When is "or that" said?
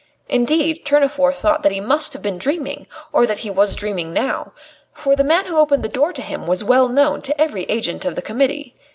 3.13-3.37